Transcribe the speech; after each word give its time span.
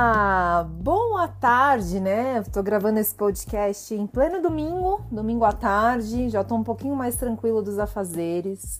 Olá! 0.00 0.62
Boa 0.62 1.26
tarde, 1.26 1.98
né? 1.98 2.38
Estou 2.38 2.62
gravando 2.62 3.00
esse 3.00 3.12
podcast 3.12 3.92
em 3.92 4.06
pleno 4.06 4.40
domingo, 4.40 5.04
domingo 5.10 5.44
à 5.44 5.52
tarde, 5.52 6.30
já 6.30 6.42
estou 6.42 6.56
um 6.56 6.62
pouquinho 6.62 6.94
mais 6.94 7.16
tranquilo 7.16 7.60
dos 7.62 7.80
afazeres. 7.80 8.78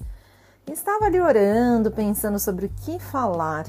Estava 0.70 1.06
ali 1.06 1.20
orando, 1.20 1.90
pensando 1.90 2.38
sobre 2.38 2.66
o 2.66 2.68
que 2.68 3.00
falar. 3.00 3.66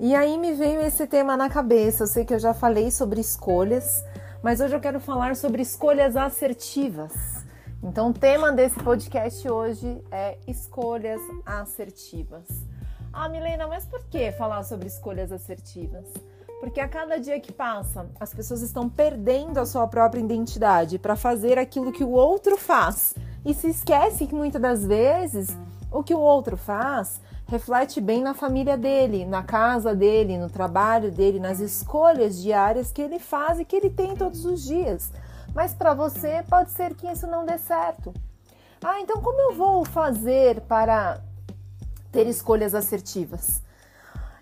E 0.00 0.12
aí 0.12 0.36
me 0.36 0.54
veio 0.54 0.80
esse 0.80 1.06
tema 1.06 1.36
na 1.36 1.48
cabeça. 1.48 2.02
Eu 2.02 2.08
sei 2.08 2.24
que 2.24 2.34
eu 2.34 2.38
já 2.40 2.52
falei 2.52 2.90
sobre 2.90 3.20
escolhas, 3.20 4.04
mas 4.42 4.58
hoje 4.58 4.74
eu 4.74 4.80
quero 4.80 4.98
falar 4.98 5.36
sobre 5.36 5.62
escolhas 5.62 6.16
assertivas. 6.16 7.12
Então, 7.80 8.10
o 8.10 8.12
tema 8.12 8.50
desse 8.50 8.82
podcast 8.82 9.48
hoje 9.48 10.02
é 10.10 10.36
escolhas 10.48 11.20
assertivas. 11.46 12.48
Ah, 13.12 13.28
Milena, 13.28 13.68
mas 13.68 13.84
por 13.84 14.02
que 14.06 14.32
falar 14.32 14.64
sobre 14.64 14.88
escolhas 14.88 15.30
assertivas? 15.30 16.06
Porque 16.60 16.80
a 16.80 16.88
cada 16.88 17.18
dia 17.18 17.38
que 17.38 17.52
passa, 17.52 18.08
as 18.18 18.32
pessoas 18.32 18.62
estão 18.62 18.88
perdendo 18.88 19.58
a 19.58 19.66
sua 19.66 19.86
própria 19.86 20.20
identidade 20.20 20.98
para 20.98 21.14
fazer 21.14 21.58
aquilo 21.58 21.92
que 21.92 22.02
o 22.02 22.10
outro 22.10 22.56
faz 22.56 23.14
e 23.44 23.52
se 23.52 23.68
esquece 23.68 24.26
que 24.26 24.34
muitas 24.34 24.60
das 24.60 24.84
vezes 24.84 25.56
o 25.90 26.02
que 26.02 26.14
o 26.14 26.18
outro 26.18 26.56
faz 26.56 27.20
reflete 27.46 28.00
bem 28.00 28.22
na 28.22 28.34
família 28.34 28.76
dele, 28.76 29.24
na 29.24 29.42
casa 29.42 29.94
dele, 29.94 30.36
no 30.36 30.50
trabalho 30.50 31.12
dele, 31.12 31.38
nas 31.38 31.60
escolhas 31.60 32.42
diárias 32.42 32.90
que 32.90 33.02
ele 33.02 33.20
faz 33.20 33.60
e 33.60 33.64
que 33.64 33.76
ele 33.76 33.90
tem 33.90 34.16
todos 34.16 34.44
os 34.44 34.64
dias. 34.64 35.12
Mas 35.54 35.72
para 35.72 35.94
você 35.94 36.42
pode 36.48 36.70
ser 36.70 36.94
que 36.94 37.06
isso 37.06 37.26
não 37.26 37.46
dê 37.46 37.58
certo. 37.58 38.12
Ah, 38.82 39.00
então 39.00 39.22
como 39.22 39.40
eu 39.40 39.54
vou 39.54 39.84
fazer 39.84 40.60
para 40.62 41.20
ter 42.10 42.26
escolhas 42.26 42.74
assertivas. 42.74 43.62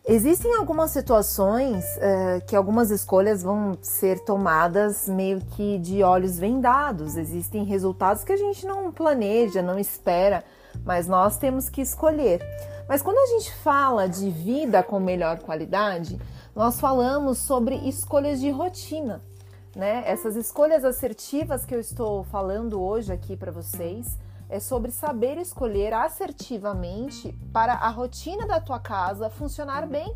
Existem 0.07 0.55
algumas 0.55 0.91
situações 0.91 1.83
uh, 1.97 2.45
que 2.47 2.55
algumas 2.55 2.91
escolhas 2.91 3.43
vão 3.43 3.79
ser 3.81 4.21
tomadas 4.21 5.09
meio 5.09 5.41
que 5.41 5.79
de 5.79 6.03
olhos 6.03 6.39
vendados. 6.39 7.17
Existem 7.17 7.65
resultados 7.65 8.23
que 8.23 8.33
a 8.33 8.37
gente 8.37 8.67
não 8.67 8.93
planeja, 8.93 9.63
não 9.63 9.79
espera, 9.79 10.45
mas 10.85 11.09
nós 11.09 11.39
temos 11.39 11.71
que 11.71 11.81
escolher. 11.81 12.43
Mas 12.87 13.01
quando 13.01 13.17
a 13.17 13.39
gente 13.39 13.55
fala 13.55 14.07
de 14.07 14.31
vida 14.31 14.83
com 14.83 15.01
melhor 15.01 15.39
qualidade, 15.39 16.21
nós 16.55 16.79
falamos 16.79 17.39
sobre 17.39 17.77
escolhas 17.89 18.39
de 18.41 18.51
rotina. 18.51 19.23
Né? 19.75 20.03
Essas 20.05 20.37
escolhas 20.37 20.85
assertivas 20.85 21.65
que 21.65 21.75
eu 21.75 21.81
estou 21.81 22.25
falando 22.25 22.79
hoje 22.79 23.11
aqui 23.11 23.39
para 23.39 23.51
vocês 23.51 24.19
é 24.55 24.61
sobre 24.61 24.93
saber 24.93 25.37
escolher 25.37 25.93
assertivamente 25.93 27.37
para 27.53 27.73
a 27.73 27.89
rotina 27.89 28.47
da 28.47 28.61
tua 28.61 28.79
casa 28.79 29.29
funcionar 29.29 29.85
bem. 29.85 30.15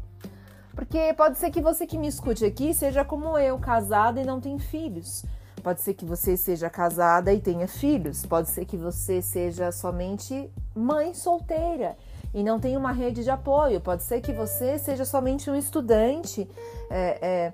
Porque 0.76 1.12
pode 1.14 1.38
ser 1.38 1.50
que 1.50 1.60
você 1.60 1.84
que 1.84 1.98
me 1.98 2.06
escute 2.06 2.44
aqui 2.44 2.72
seja 2.72 3.04
como 3.04 3.36
eu, 3.36 3.58
casada 3.58 4.20
e 4.20 4.24
não 4.24 4.40
tem 4.40 4.56
filhos. 4.56 5.24
Pode 5.60 5.80
ser 5.80 5.94
que 5.94 6.04
você 6.04 6.36
seja 6.36 6.70
casada 6.70 7.32
e 7.32 7.40
tenha 7.40 7.66
filhos. 7.66 8.24
Pode 8.24 8.48
ser 8.48 8.64
que 8.64 8.76
você 8.76 9.20
seja 9.20 9.72
somente 9.72 10.48
mãe 10.72 11.14
solteira 11.14 11.96
e 12.32 12.44
não 12.44 12.60
tenha 12.60 12.78
uma 12.78 12.92
rede 12.92 13.24
de 13.24 13.30
apoio. 13.30 13.80
Pode 13.80 14.04
ser 14.04 14.20
que 14.20 14.32
você 14.32 14.78
seja 14.78 15.04
somente 15.04 15.50
um 15.50 15.56
estudante. 15.56 16.48
É, 16.88 17.18
é, 17.20 17.52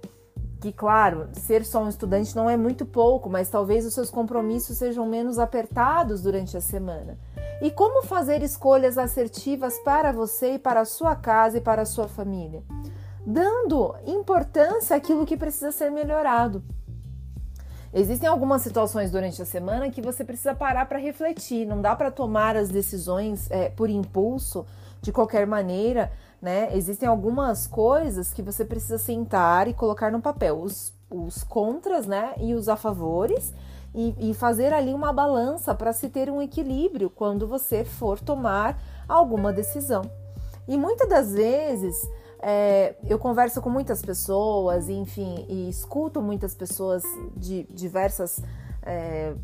que, 0.64 0.72
claro, 0.72 1.28
ser 1.34 1.62
só 1.62 1.82
um 1.82 1.90
estudante 1.90 2.34
não 2.34 2.48
é 2.48 2.56
muito 2.56 2.86
pouco, 2.86 3.28
mas 3.28 3.50
talvez 3.50 3.84
os 3.84 3.92
seus 3.92 4.10
compromissos 4.10 4.78
sejam 4.78 5.06
menos 5.06 5.38
apertados 5.38 6.22
durante 6.22 6.56
a 6.56 6.60
semana. 6.60 7.18
E 7.60 7.70
como 7.70 8.02
fazer 8.02 8.42
escolhas 8.42 8.96
assertivas 8.96 9.78
para 9.80 10.10
você 10.10 10.54
e 10.54 10.58
para 10.58 10.80
a 10.80 10.86
sua 10.86 11.14
casa 11.14 11.58
e 11.58 11.60
para 11.60 11.82
a 11.82 11.84
sua 11.84 12.08
família? 12.08 12.62
Dando 13.26 13.94
importância 14.06 14.96
àquilo 14.96 15.26
que 15.26 15.36
precisa 15.36 15.70
ser 15.70 15.90
melhorado. 15.90 16.64
Existem 17.92 18.26
algumas 18.26 18.62
situações 18.62 19.10
durante 19.10 19.42
a 19.42 19.44
semana 19.44 19.90
que 19.90 20.00
você 20.00 20.24
precisa 20.24 20.54
parar 20.54 20.86
para 20.86 20.98
refletir. 20.98 21.66
Não 21.66 21.82
dá 21.82 21.94
para 21.94 22.10
tomar 22.10 22.56
as 22.56 22.70
decisões 22.70 23.50
é, 23.50 23.68
por 23.68 23.90
impulso, 23.90 24.64
de 25.04 25.12
qualquer 25.12 25.46
maneira, 25.46 26.10
né? 26.40 26.74
Existem 26.74 27.06
algumas 27.06 27.66
coisas 27.66 28.32
que 28.32 28.40
você 28.40 28.64
precisa 28.64 28.96
sentar 28.96 29.68
e 29.68 29.74
colocar 29.74 30.10
no 30.10 30.22
papel, 30.22 30.58
os, 30.58 30.94
os 31.10 31.44
contras, 31.44 32.06
né? 32.06 32.32
E 32.38 32.54
os 32.54 32.70
a 32.70 32.76
favores, 32.76 33.52
e, 33.94 34.30
e 34.30 34.34
fazer 34.34 34.72
ali 34.72 34.94
uma 34.94 35.12
balança 35.12 35.74
para 35.74 35.92
se 35.92 36.08
ter 36.08 36.30
um 36.30 36.40
equilíbrio 36.40 37.10
quando 37.10 37.46
você 37.46 37.84
for 37.84 38.18
tomar 38.18 38.82
alguma 39.06 39.52
decisão. 39.52 40.02
E 40.66 40.78
muitas 40.78 41.06
das 41.06 41.34
vezes 41.34 41.94
é, 42.40 42.94
eu 43.06 43.18
converso 43.18 43.60
com 43.60 43.68
muitas 43.68 44.00
pessoas, 44.00 44.88
enfim, 44.88 45.44
e 45.50 45.68
escuto 45.68 46.22
muitas 46.22 46.54
pessoas 46.54 47.02
de 47.36 47.64
diversas. 47.64 48.42
É, 48.82 49.34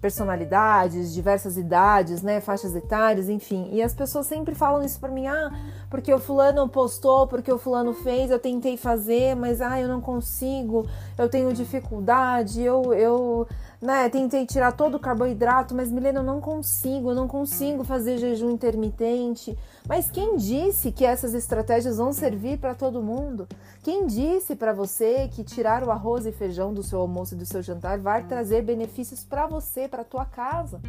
personalidades, 0.00 1.12
diversas 1.12 1.56
idades, 1.56 2.22
né, 2.22 2.40
faixas 2.40 2.74
etárias, 2.74 3.28
enfim. 3.28 3.68
E 3.72 3.82
as 3.82 3.92
pessoas 3.92 4.26
sempre 4.26 4.54
falam 4.54 4.82
isso 4.84 5.00
para 5.00 5.10
mim, 5.10 5.26
ah, 5.26 5.50
porque 5.90 6.12
o 6.12 6.18
fulano 6.18 6.68
postou, 6.68 7.26
porque 7.26 7.52
o 7.52 7.58
fulano 7.58 7.92
fez, 7.92 8.30
eu 8.30 8.38
tentei 8.38 8.76
fazer, 8.76 9.34
mas 9.34 9.60
ah, 9.60 9.80
eu 9.80 9.88
não 9.88 10.00
consigo, 10.00 10.86
eu 11.16 11.28
tenho 11.28 11.52
dificuldade, 11.52 12.62
eu 12.62 12.94
eu 12.94 13.48
né, 13.80 14.08
tentei 14.08 14.44
tirar 14.44 14.72
todo 14.72 14.96
o 14.96 15.00
carboidrato, 15.00 15.74
mas 15.74 15.90
Milena, 15.90 16.20
eu 16.20 16.24
não 16.24 16.40
consigo, 16.40 17.10
eu 17.10 17.14
não 17.14 17.28
consigo 17.28 17.84
fazer 17.84 18.18
jejum 18.18 18.50
intermitente. 18.50 19.56
Mas 19.88 20.10
quem 20.10 20.36
disse 20.36 20.90
que 20.90 21.04
essas 21.04 21.32
estratégias 21.32 21.96
vão 21.96 22.12
servir 22.12 22.58
para 22.58 22.74
todo 22.74 23.02
mundo? 23.02 23.46
Quem 23.82 24.06
disse 24.06 24.56
para 24.56 24.72
você 24.72 25.28
que 25.28 25.44
tirar 25.44 25.84
o 25.84 25.90
arroz 25.90 26.26
e 26.26 26.32
feijão 26.32 26.74
do 26.74 26.82
seu 26.82 27.00
almoço 27.00 27.34
e 27.34 27.38
do 27.38 27.46
seu 27.46 27.62
jantar 27.62 27.98
vai 27.98 28.24
trazer 28.24 28.62
benefícios 28.62 29.22
para 29.22 29.46
você, 29.46 29.86
para 29.86 30.02
tua 30.02 30.24
casa? 30.24 30.80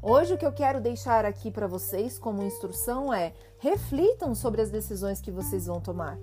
Hoje 0.00 0.32
o 0.32 0.38
que 0.38 0.46
eu 0.46 0.52
quero 0.52 0.80
deixar 0.80 1.24
aqui 1.24 1.50
para 1.50 1.66
vocês 1.66 2.18
como 2.18 2.42
instrução 2.42 3.12
é: 3.12 3.34
reflitam 3.58 4.34
sobre 4.34 4.62
as 4.62 4.70
decisões 4.70 5.20
que 5.20 5.30
vocês 5.30 5.66
vão 5.66 5.80
tomar. 5.80 6.16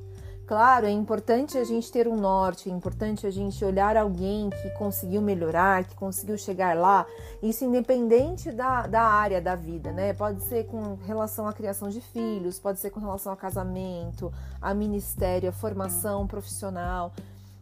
Claro, 0.47 0.85
é 0.85 0.91
importante 0.91 1.57
a 1.57 1.63
gente 1.63 1.91
ter 1.91 2.07
um 2.07 2.16
norte, 2.16 2.69
é 2.69 2.72
importante 2.72 3.25
a 3.25 3.31
gente 3.31 3.66
olhar 3.66 3.97
alguém 3.97 4.51
que 4.51 4.69
conseguiu 4.78 5.19
melhorar, 5.19 5.85
que 5.85 5.95
conseguiu 5.95 6.38
chegar 6.38 6.78
lá, 6.78 7.03
isso 7.41 7.66
independente 7.66 8.51
da, 8.51 8.85
da 8.85 9.01
área 9.01 9.41
da 9.41 9.55
vida, 9.55 9.91
né? 9.91 10.13
Pode 10.13 10.44
ser 10.44 10.66
com 10.67 11.00
relação 11.03 11.47
à 11.47 11.53
criação 11.53 11.89
de 11.89 12.00
filhos, 12.00 12.59
pode 12.59 12.79
ser 12.79 12.91
com 12.91 13.00
relação 13.00 13.31
ao 13.31 13.38
casamento, 13.38 14.31
a 14.61 14.72
ministério, 14.72 15.50
a 15.50 15.51
formação 15.51 16.28
profissional 16.28 17.11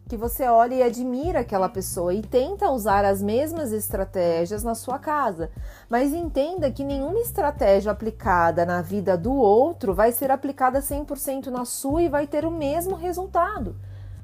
que 0.08 0.16
você 0.16 0.44
olha 0.44 0.74
e 0.74 0.82
admira 0.82 1.40
aquela 1.40 1.68
pessoa 1.68 2.12
e 2.12 2.20
tenta 2.20 2.70
usar 2.70 3.04
as 3.04 3.22
mesmas 3.22 3.72
estratégias 3.72 4.62
na 4.62 4.74
sua 4.74 4.98
casa. 4.98 5.50
Mas 5.88 6.12
entenda 6.12 6.70
que 6.70 6.84
nenhuma 6.84 7.20
estratégia 7.20 7.90
aplicada 7.90 8.66
na 8.66 8.82
vida 8.82 9.16
do 9.16 9.32
outro 9.32 9.94
vai 9.94 10.12
ser 10.12 10.30
aplicada 10.30 10.80
100% 10.80 11.46
na 11.46 11.64
sua 11.64 12.02
e 12.02 12.08
vai 12.08 12.26
ter 12.26 12.44
o 12.44 12.50
mesmo 12.50 12.94
resultado. 12.94 13.74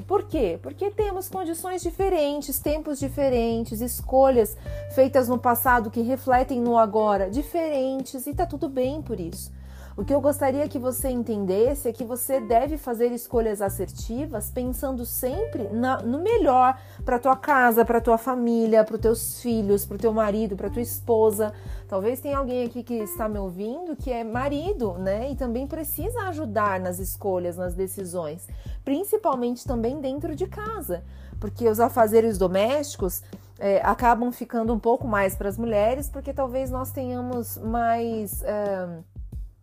Por 0.06 0.24
quê? 0.24 0.58
Porque 0.60 0.90
temos 0.90 1.28
condições 1.28 1.82
diferentes, 1.82 2.58
tempos 2.58 2.98
diferentes, 2.98 3.80
escolhas 3.80 4.56
feitas 4.94 5.28
no 5.28 5.38
passado 5.38 5.90
que 5.90 6.02
refletem 6.02 6.60
no 6.60 6.76
agora 6.76 7.30
diferentes 7.30 8.26
e 8.26 8.34
tá 8.34 8.44
tudo 8.44 8.68
bem 8.68 9.00
por 9.00 9.20
isso. 9.20 9.52
O 9.96 10.04
que 10.04 10.14
eu 10.14 10.20
gostaria 10.20 10.68
que 10.68 10.78
você 10.78 11.08
entendesse 11.08 11.88
é 11.88 11.92
que 11.92 12.04
você 12.04 12.40
deve 12.40 12.78
fazer 12.78 13.10
escolhas 13.12 13.60
assertivas 13.60 14.50
pensando 14.50 15.04
sempre 15.04 15.64
na, 15.64 16.00
no 16.00 16.22
melhor 16.22 16.78
para 17.04 17.18
tua 17.18 17.36
casa, 17.36 17.84
para 17.84 18.00
tua 18.00 18.16
família, 18.16 18.84
para 18.84 18.94
os 18.94 19.00
teus 19.00 19.42
filhos, 19.42 19.84
para 19.84 19.96
o 19.96 19.98
teu 19.98 20.12
marido, 20.12 20.56
para 20.56 20.70
tua 20.70 20.80
esposa. 20.80 21.52
Talvez 21.88 22.20
tenha 22.20 22.38
alguém 22.38 22.64
aqui 22.64 22.82
que 22.82 22.94
está 22.94 23.28
me 23.28 23.38
ouvindo 23.38 23.96
que 23.96 24.12
é 24.12 24.22
marido, 24.22 24.94
né? 24.94 25.30
E 25.32 25.36
também 25.36 25.66
precisa 25.66 26.20
ajudar 26.28 26.78
nas 26.78 26.98
escolhas, 26.98 27.56
nas 27.56 27.74
decisões, 27.74 28.46
principalmente 28.84 29.66
também 29.66 30.00
dentro 30.00 30.36
de 30.36 30.46
casa, 30.46 31.02
porque 31.40 31.68
os 31.68 31.80
afazeres 31.80 32.38
domésticos 32.38 33.22
é, 33.58 33.80
acabam 33.84 34.30
ficando 34.32 34.72
um 34.72 34.78
pouco 34.78 35.06
mais 35.06 35.34
para 35.34 35.48
as 35.48 35.58
mulheres, 35.58 36.08
porque 36.08 36.32
talvez 36.32 36.70
nós 36.70 36.92
tenhamos 36.92 37.58
mais. 37.58 38.42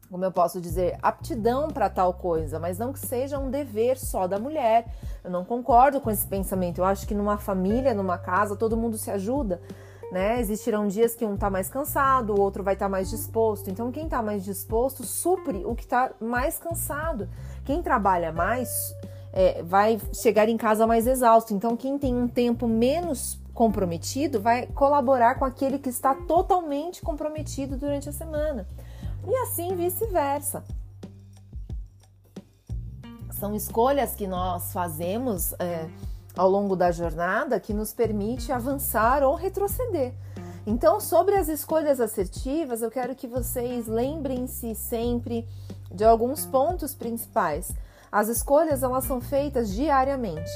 Como 0.09 0.24
eu 0.24 0.31
posso 0.31 0.62
dizer, 0.62 0.98
aptidão 1.01 1.68
para 1.68 1.89
tal 1.89 2.13
coisa, 2.13 2.59
mas 2.59 2.77
não 2.77 2.94
que 2.94 3.00
seja 3.00 3.38
um 3.38 3.50
dever 3.50 3.98
só 3.98 4.25
da 4.25 4.39
mulher. 4.39 4.88
Eu 5.24 5.30
não 5.30 5.44
concordo 5.44 6.00
com 6.00 6.09
esse 6.09 6.25
pensamento. 6.25 6.80
Eu 6.80 6.86
acho 6.86 7.06
que 7.06 7.13
numa 7.13 7.38
família, 7.38 7.94
numa 7.94 8.18
casa, 8.18 8.56
todo 8.56 8.77
mundo 8.77 8.98
se 8.98 9.12
ajuda. 9.12 9.62
Né? 10.12 10.39
Existirão 10.39 10.88
dias 10.88 11.15
que 11.15 11.25
um 11.25 11.33
está 11.33 11.50
mais 11.50 11.68
cansado, 11.68 12.33
o 12.33 12.39
outro 12.39 12.63
vai 12.63 12.75
estar 12.75 12.86
tá 12.86 12.89
mais 12.89 13.09
disposto. 13.09 13.69
Então, 13.69 13.92
quem 13.92 14.06
está 14.06 14.21
mais 14.21 14.45
disposto 14.45 15.04
supre 15.04 15.63
o 15.65 15.75
que 15.75 15.83
está 15.83 16.12
mais 16.21 16.57
cansado. 16.57 17.27
Quem 17.65 17.81
trabalha 17.81 18.31
mais 18.31 18.69
é, 19.33 19.62
vai 19.62 20.00
chegar 20.13 20.48
em 20.48 20.56
casa 20.56 20.88
mais 20.88 21.06
exausto. 21.06 21.53
Então, 21.53 21.75
quem 21.75 22.00
tem 22.00 22.15
um 22.15 22.30
tempo 22.30 22.65
menos 22.69 23.38
comprometido 23.53 24.39
vai 24.39 24.68
colaborar 24.68 25.36
com 25.36 25.44
aquele 25.44 25.77
que 25.77 25.89
está 25.89 26.15
totalmente 26.15 27.01
comprometido 27.01 27.75
durante 27.75 28.07
a 28.07 28.13
semana 28.13 28.65
e 29.27 29.35
assim 29.44 29.75
vice-versa. 29.75 30.63
São 33.31 33.53
escolhas 33.53 34.15
que 34.15 34.25
nós 34.25 34.71
fazemos 34.71 35.53
é, 35.59 35.88
ao 36.35 36.50
longo 36.50 36.75
da 36.75 36.91
jornada 36.91 37.59
que 37.59 37.74
nos 37.74 37.94
permite 37.94 38.51
avançar 38.51 39.21
ou 39.21 39.35
retroceder. 39.35 40.13
Então, 40.65 41.00
sobre 41.00 41.35
as 41.35 41.47
escolhas 41.47 42.01
assertivas, 42.01 42.81
eu 42.81 42.91
quero 42.91 43.15
que 43.15 43.27
vocês 43.27 43.88
lembrem-se 43.88 44.75
sempre 44.75 45.47
de 45.91 46.03
alguns 46.03 46.45
pontos 46.45 46.94
principais. 46.94 47.71
As 48.12 48.27
escolhas 48.27 48.83
elas 48.83 49.06
são 49.06 49.21
feitas 49.21 49.69
diariamente, 49.69 50.51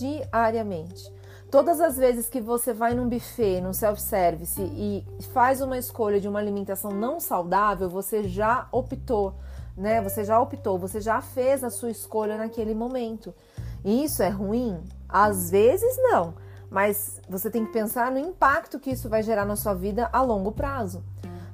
diariamente. 0.00 1.12
Todas 1.54 1.80
as 1.80 1.96
vezes 1.96 2.28
que 2.28 2.40
você 2.40 2.72
vai 2.72 2.94
num 2.94 3.08
buffet, 3.08 3.60
num 3.60 3.72
self-service 3.72 4.60
e 4.60 5.06
faz 5.32 5.60
uma 5.60 5.78
escolha 5.78 6.18
de 6.18 6.26
uma 6.26 6.40
alimentação 6.40 6.90
não 6.90 7.20
saudável, 7.20 7.88
você 7.88 8.24
já 8.24 8.66
optou, 8.72 9.36
né? 9.76 10.02
Você 10.02 10.24
já 10.24 10.40
optou, 10.40 10.76
você 10.80 11.00
já 11.00 11.20
fez 11.20 11.62
a 11.62 11.70
sua 11.70 11.92
escolha 11.92 12.36
naquele 12.36 12.74
momento. 12.74 13.32
E 13.84 14.02
isso 14.02 14.20
é 14.20 14.30
ruim? 14.30 14.82
Às 15.08 15.52
vezes 15.52 15.96
não 15.98 16.34
mas 16.70 17.20
você 17.28 17.48
tem 17.48 17.64
que 17.64 17.72
pensar 17.72 18.10
no 18.10 18.18
impacto 18.18 18.80
que 18.80 18.90
isso 18.90 19.08
vai 19.08 19.22
gerar 19.22 19.44
na 19.44 19.54
sua 19.54 19.74
vida 19.74 20.08
a 20.12 20.20
longo 20.22 20.50
prazo. 20.50 21.04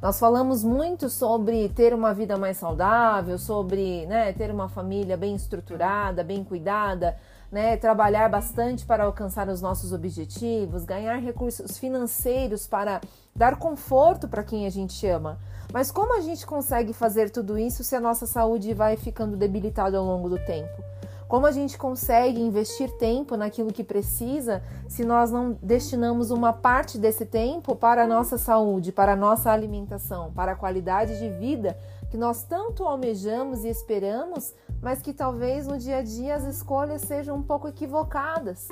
Nós 0.01 0.19
falamos 0.19 0.65
muito 0.65 1.11
sobre 1.11 1.69
ter 1.69 1.93
uma 1.93 2.15
vida 2.15 2.39
mais 2.39 2.57
saudável, 2.57 3.37
sobre 3.37 4.07
né, 4.07 4.33
ter 4.33 4.51
uma 4.51 4.67
família 4.67 5.19
bem 5.19 5.35
estruturada, 5.35 6.25
bem 6.25 6.43
cuidada, 6.43 7.19
né, 7.51 7.77
trabalhar 7.77 8.29
bastante 8.29 8.87
para 8.87 9.05
alcançar 9.05 9.49
os 9.49 9.61
nossos 9.61 9.93
objetivos, 9.93 10.85
ganhar 10.85 11.17
recursos 11.17 11.79
financeiros 11.79 12.67
para 12.67 13.01
dar 13.35 13.57
conforto 13.57 14.29
para 14.29 14.45
quem 14.45 14.67
a 14.67 14.71
gente 14.71 15.07
ama. 15.07 15.39
Mas 15.73 15.91
como 15.91 16.17
a 16.17 16.21
gente 16.21 16.47
consegue 16.47 16.93
fazer 16.93 17.31
tudo 17.31 17.59
isso 17.59 17.83
se 17.83 17.97
a 17.97 18.01
nossa 18.01 18.27
saúde 18.27 18.73
vai 18.75 18.97
ficando 18.97 19.37
debilitada 19.37 19.99
ao 19.99 20.05
longo 20.05 20.29
do 20.29 20.39
tempo? 20.45 20.83
Como 21.29 21.47
a 21.47 21.53
gente 21.53 21.79
consegue 21.79 22.41
investir 22.41 22.91
tempo 22.99 23.37
naquilo 23.37 23.73
que 23.73 23.85
precisa 23.85 24.65
se 24.89 25.05
nós 25.05 25.31
não 25.31 25.57
destinamos 25.63 26.33
uma 26.33 26.53
parte 26.53 26.99
desse 26.99 27.25
tempo 27.25 27.77
para 27.77 28.03
a 28.03 28.07
nossa 28.07 28.37
saúde, 28.37 28.91
para 28.91 29.13
a 29.13 29.17
nossa 29.17 29.53
alimentação, 29.53 30.33
para 30.33 30.53
a 30.53 30.57
qualidade 30.57 31.21
de 31.21 31.29
vida 31.31 31.79
que 32.11 32.17
nós 32.17 32.43
tanto 32.43 32.83
almejamos 32.83 33.65
e 33.65 33.69
esperamos, 33.69 34.53
mas 34.81 35.03
que 35.03 35.13
talvez 35.13 35.67
no 35.67 35.79
dia 35.79 35.99
a 35.99 36.03
dia 36.03 36.35
as 36.35 36.45
escolhas 36.45 37.03
sejam 37.03 37.37
um 37.37 37.43
pouco 37.43 37.69
equivocadas 37.69 38.69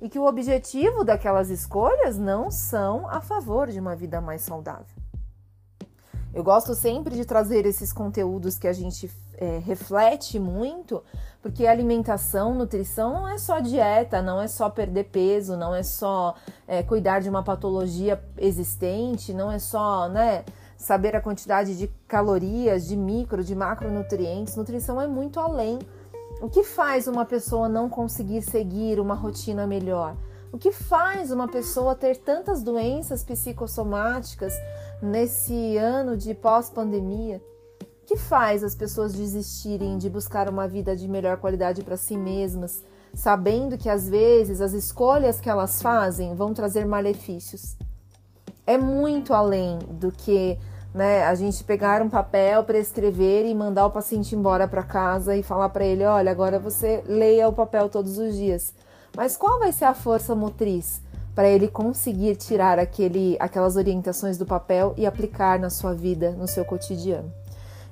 e 0.00 0.08
que 0.08 0.18
o 0.18 0.26
objetivo 0.26 1.04
daquelas 1.04 1.50
escolhas 1.50 2.16
não 2.16 2.50
são 2.50 3.08
a 3.08 3.20
favor 3.20 3.68
de 3.68 3.80
uma 3.80 3.96
vida 3.96 4.20
mais 4.20 4.42
saudável. 4.42 4.96
Eu 6.32 6.44
gosto 6.44 6.74
sempre 6.74 7.16
de 7.16 7.24
trazer 7.24 7.66
esses 7.66 7.92
conteúdos 7.92 8.58
que 8.58 8.68
a 8.68 8.72
gente 8.72 9.10
é, 9.38 9.58
reflete 9.58 10.38
muito, 10.38 11.02
porque 11.40 11.66
alimentação, 11.66 12.54
nutrição 12.54 13.14
não 13.14 13.28
é 13.28 13.38
só 13.38 13.60
dieta, 13.60 14.20
não 14.20 14.40
é 14.40 14.46
só 14.46 14.68
perder 14.68 15.04
peso, 15.04 15.56
não 15.56 15.74
é 15.74 15.82
só 15.82 16.34
é, 16.66 16.82
cuidar 16.82 17.20
de 17.20 17.28
uma 17.28 17.42
patologia 17.42 18.22
existente, 18.36 19.32
não 19.32 19.50
é 19.50 19.58
só, 19.58 20.08
né? 20.08 20.44
Saber 20.78 21.14
a 21.14 21.20
quantidade 21.20 21.76
de 21.76 21.88
calorias, 22.06 22.86
de 22.86 22.96
micro, 22.96 23.44
de 23.44 23.54
macronutrientes. 23.54 24.56
Nutrição 24.56 24.98
é 24.98 25.06
muito 25.06 25.38
além. 25.38 25.78
O 26.40 26.48
que 26.48 26.62
faz 26.62 27.06
uma 27.06 27.26
pessoa 27.26 27.68
não 27.68 27.90
conseguir 27.90 28.40
seguir 28.40 28.98
uma 28.98 29.14
rotina 29.14 29.66
melhor? 29.66 30.16
O 30.52 30.56
que 30.56 30.72
faz 30.72 31.30
uma 31.30 31.46
pessoa 31.48 31.94
ter 31.94 32.16
tantas 32.16 32.62
doenças 32.62 33.22
psicossomáticas 33.22 34.54
nesse 35.02 35.76
ano 35.76 36.16
de 36.16 36.32
pós-pandemia? 36.32 37.42
que 38.08 38.16
faz 38.16 38.64
as 38.64 38.74
pessoas 38.74 39.12
desistirem 39.12 39.98
de 39.98 40.08
buscar 40.08 40.48
uma 40.48 40.66
vida 40.66 40.96
de 40.96 41.06
melhor 41.06 41.36
qualidade 41.36 41.84
para 41.84 41.94
si 41.94 42.16
mesmas, 42.16 42.82
sabendo 43.12 43.76
que 43.76 43.90
às 43.90 44.08
vezes 44.08 44.62
as 44.62 44.72
escolhas 44.72 45.38
que 45.38 45.50
elas 45.50 45.82
fazem 45.82 46.34
vão 46.34 46.54
trazer 46.54 46.86
malefícios. 46.86 47.76
É 48.68 48.76
muito 48.76 49.32
além 49.32 49.78
do 49.92 50.12
que 50.12 50.58
né, 50.92 51.24
a 51.24 51.34
gente 51.34 51.64
pegar 51.64 52.02
um 52.02 52.10
papel 52.10 52.62
para 52.64 52.76
escrever 52.76 53.46
e 53.46 53.54
mandar 53.54 53.86
o 53.86 53.90
paciente 53.90 54.36
embora 54.36 54.68
para 54.68 54.82
casa 54.82 55.34
e 55.34 55.42
falar 55.42 55.70
para 55.70 55.86
ele: 55.86 56.04
olha, 56.04 56.30
agora 56.30 56.58
você 56.58 57.02
leia 57.06 57.48
o 57.48 57.52
papel 57.54 57.88
todos 57.88 58.18
os 58.18 58.34
dias. 58.36 58.74
Mas 59.16 59.38
qual 59.38 59.58
vai 59.58 59.72
ser 59.72 59.86
a 59.86 59.94
força 59.94 60.34
motriz 60.34 61.00
para 61.34 61.48
ele 61.48 61.66
conseguir 61.66 62.36
tirar 62.36 62.78
aquele, 62.78 63.38
aquelas 63.40 63.74
orientações 63.74 64.36
do 64.36 64.44
papel 64.44 64.92
e 64.98 65.06
aplicar 65.06 65.58
na 65.58 65.70
sua 65.70 65.94
vida, 65.94 66.32
no 66.32 66.46
seu 66.46 66.62
cotidiano? 66.62 67.32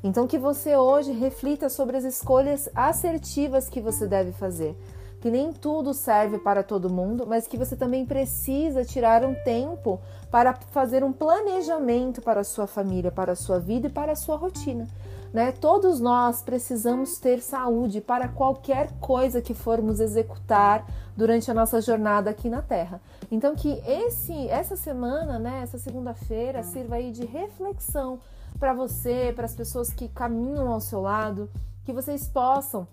Então, 0.04 0.26
que 0.26 0.36
você 0.36 0.76
hoje 0.76 1.10
reflita 1.10 1.70
sobre 1.70 1.96
as 1.96 2.04
escolhas 2.04 2.68
assertivas 2.74 3.66
que 3.70 3.80
você 3.80 4.06
deve 4.06 4.32
fazer. 4.32 4.76
Que 5.20 5.30
nem 5.30 5.52
tudo 5.52 5.94
serve 5.94 6.38
para 6.38 6.62
todo 6.62 6.90
mundo, 6.90 7.26
mas 7.26 7.46
que 7.46 7.56
você 7.56 7.74
também 7.74 8.04
precisa 8.04 8.84
tirar 8.84 9.24
um 9.24 9.34
tempo 9.44 10.00
para 10.30 10.54
fazer 10.70 11.02
um 11.02 11.12
planejamento 11.12 12.20
para 12.20 12.40
a 12.40 12.44
sua 12.44 12.66
família, 12.66 13.10
para 13.10 13.32
a 13.32 13.36
sua 13.36 13.58
vida 13.58 13.86
e 13.86 13.90
para 13.90 14.12
a 14.12 14.16
sua 14.16 14.36
rotina. 14.36 14.86
Né? 15.32 15.52
Todos 15.52 16.00
nós 16.00 16.42
precisamos 16.42 17.18
ter 17.18 17.40
saúde 17.40 18.00
para 18.00 18.28
qualquer 18.28 18.92
coisa 19.00 19.42
que 19.42 19.52
formos 19.52 20.00
executar 20.00 20.86
durante 21.16 21.50
a 21.50 21.54
nossa 21.54 21.80
jornada 21.80 22.30
aqui 22.30 22.48
na 22.48 22.62
Terra. 22.62 23.00
Então 23.30 23.54
que 23.54 23.82
esse 23.86 24.48
essa 24.48 24.76
semana, 24.76 25.38
né, 25.38 25.60
essa 25.62 25.78
segunda-feira 25.78 26.62
sirva 26.62 26.96
aí 26.96 27.10
de 27.10 27.24
reflexão 27.24 28.18
para 28.58 28.72
você, 28.72 29.32
para 29.34 29.44
as 29.44 29.54
pessoas 29.54 29.90
que 29.90 30.08
caminham 30.08 30.72
ao 30.72 30.80
seu 30.80 31.02
lado, 31.02 31.50
que 31.84 31.92
vocês 31.92 32.26
possam 32.26 32.86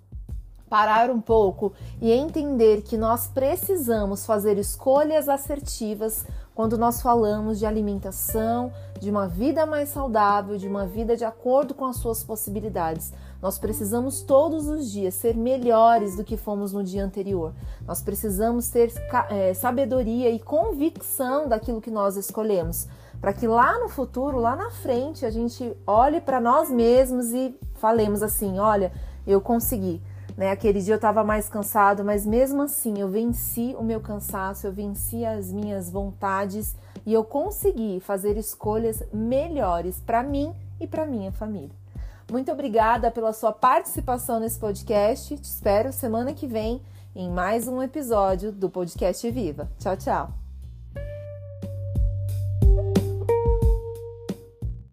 parar 0.73 1.11
um 1.11 1.21
pouco 1.21 1.71
e 2.01 2.11
entender 2.11 2.81
que 2.81 2.97
nós 2.97 3.27
precisamos 3.27 4.25
fazer 4.25 4.57
escolhas 4.57 5.29
assertivas 5.29 6.25
quando 6.55 6.79
nós 6.79 6.99
falamos 6.99 7.59
de 7.59 7.65
alimentação, 7.67 8.73
de 8.99 9.07
uma 9.07 9.27
vida 9.27 9.67
mais 9.67 9.89
saudável, 9.89 10.57
de 10.57 10.67
uma 10.67 10.87
vida 10.87 11.15
de 11.15 11.23
acordo 11.23 11.75
com 11.75 11.85
as 11.85 11.97
suas 11.97 12.23
possibilidades. 12.23 13.13
Nós 13.39 13.59
precisamos 13.59 14.23
todos 14.23 14.67
os 14.67 14.89
dias 14.89 15.13
ser 15.13 15.35
melhores 15.37 16.15
do 16.15 16.23
que 16.23 16.35
fomos 16.35 16.73
no 16.73 16.83
dia 16.83 17.05
anterior. 17.05 17.53
Nós 17.85 18.01
precisamos 18.01 18.67
ter 18.69 18.91
é, 19.29 19.53
sabedoria 19.53 20.31
e 20.31 20.39
convicção 20.39 21.47
daquilo 21.47 21.81
que 21.81 21.91
nós 21.91 22.17
escolhemos 22.17 22.87
para 23.21 23.31
que 23.31 23.47
lá 23.47 23.79
no 23.79 23.87
futuro, 23.87 24.39
lá 24.39 24.53
na 24.53 24.71
frente, 24.71 25.23
a 25.23 25.29
gente 25.29 25.71
olhe 25.87 26.19
para 26.19 26.41
nós 26.41 26.69
mesmos 26.69 27.31
e 27.31 27.55
falemos 27.75 28.21
assim: 28.21 28.57
olha, 28.59 28.91
eu 29.25 29.39
consegui. 29.39 30.01
Né? 30.35 30.51
Aquele 30.51 30.81
dia 30.81 30.93
eu 30.93 30.97
estava 30.97 31.23
mais 31.23 31.47
cansado, 31.47 32.03
mas 32.03 32.25
mesmo 32.25 32.61
assim 32.61 32.99
eu 32.99 33.07
venci 33.07 33.75
o 33.77 33.83
meu 33.83 33.99
cansaço, 33.99 34.65
eu 34.65 34.73
venci 34.73 35.23
as 35.25 35.51
minhas 35.51 35.89
vontades 35.89 36.75
e 37.05 37.13
eu 37.13 37.23
consegui 37.23 37.99
fazer 37.99 38.37
escolhas 38.37 39.03
melhores 39.13 39.99
para 39.99 40.23
mim 40.23 40.53
e 40.79 40.87
para 40.87 41.05
minha 41.05 41.31
família. 41.31 41.83
Muito 42.31 42.51
obrigada 42.51 43.11
pela 43.11 43.33
sua 43.33 43.51
participação 43.51 44.39
nesse 44.39 44.57
podcast. 44.57 45.37
Te 45.37 45.43
espero 45.43 45.91
semana 45.91 46.33
que 46.33 46.47
vem 46.47 46.81
em 47.15 47.29
mais 47.29 47.67
um 47.67 47.81
episódio 47.81 48.51
do 48.51 48.69
Podcast 48.69 49.29
Viva. 49.29 49.69
Tchau, 49.77 49.95
tchau. 49.97 50.42